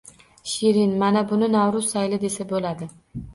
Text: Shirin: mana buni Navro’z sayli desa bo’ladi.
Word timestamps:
Shirin: 0.53 0.95
mana 1.03 1.23
buni 1.33 1.49
Navro’z 1.57 1.91
sayli 1.91 2.21
desa 2.25 2.47
bo’ladi. 2.55 2.91